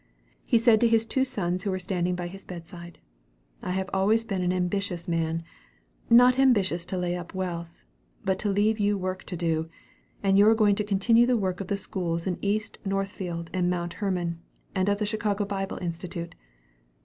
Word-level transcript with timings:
He 0.43 0.57
said 0.57 0.81
to 0.81 0.87
his 0.87 1.05
two 1.05 1.23
sons 1.23 1.61
who 1.61 1.69
were 1.69 1.77
standing 1.77 2.15
by 2.15 2.25
his 2.25 2.43
bedside: 2.43 2.97
"I 3.61 3.69
have 3.73 3.87
always 3.93 4.25
been 4.25 4.41
an 4.41 4.51
ambitious 4.51 5.07
man, 5.07 5.43
not 6.09 6.39
ambitious 6.39 6.85
to 6.85 6.97
lay 6.97 7.15
up 7.15 7.35
wealth, 7.35 7.83
but 8.25 8.39
to 8.39 8.49
leave 8.49 8.79
you 8.79 8.97
work 8.97 9.23
to 9.25 9.37
do, 9.37 9.69
and 10.23 10.39
you're 10.39 10.55
going 10.55 10.73
to 10.73 10.83
continue 10.83 11.27
the 11.27 11.37
work 11.37 11.61
of 11.61 11.67
the 11.67 11.77
schools 11.77 12.25
in 12.25 12.39
East 12.41 12.79
Northfield 12.83 13.51
and 13.53 13.69
Mount 13.69 13.93
Hermon 13.93 14.39
and 14.73 14.89
of 14.89 14.97
the 14.97 15.05
Chicago 15.05 15.45
Bible 15.45 15.77
Institute." 15.77 16.33